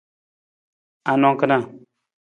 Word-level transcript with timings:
Anang 1.09 1.37
kana? 1.39 1.57